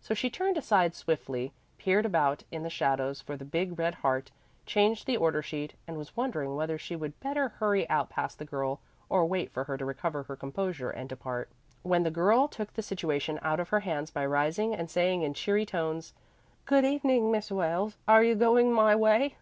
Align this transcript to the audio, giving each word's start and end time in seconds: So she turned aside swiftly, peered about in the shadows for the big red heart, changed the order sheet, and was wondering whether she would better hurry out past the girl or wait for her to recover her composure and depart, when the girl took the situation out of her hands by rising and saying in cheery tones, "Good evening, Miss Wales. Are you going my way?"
So 0.00 0.14
she 0.14 0.30
turned 0.30 0.56
aside 0.56 0.94
swiftly, 0.94 1.52
peered 1.78 2.06
about 2.06 2.44
in 2.52 2.62
the 2.62 2.70
shadows 2.70 3.20
for 3.20 3.36
the 3.36 3.44
big 3.44 3.76
red 3.76 3.96
heart, 4.06 4.30
changed 4.66 5.04
the 5.04 5.16
order 5.16 5.42
sheet, 5.42 5.74
and 5.88 5.96
was 5.96 6.16
wondering 6.16 6.54
whether 6.54 6.78
she 6.78 6.94
would 6.94 7.18
better 7.18 7.48
hurry 7.48 7.90
out 7.90 8.08
past 8.08 8.38
the 8.38 8.44
girl 8.44 8.78
or 9.08 9.26
wait 9.26 9.50
for 9.50 9.64
her 9.64 9.76
to 9.76 9.84
recover 9.84 10.22
her 10.22 10.36
composure 10.36 10.90
and 10.92 11.08
depart, 11.08 11.50
when 11.82 12.04
the 12.04 12.12
girl 12.12 12.46
took 12.46 12.74
the 12.74 12.82
situation 12.82 13.40
out 13.42 13.58
of 13.58 13.70
her 13.70 13.80
hands 13.80 14.12
by 14.12 14.24
rising 14.24 14.72
and 14.76 14.88
saying 14.92 15.22
in 15.22 15.34
cheery 15.34 15.66
tones, 15.66 16.12
"Good 16.66 16.84
evening, 16.84 17.32
Miss 17.32 17.50
Wales. 17.50 17.96
Are 18.06 18.22
you 18.22 18.36
going 18.36 18.72
my 18.72 18.94
way?" 18.94 19.34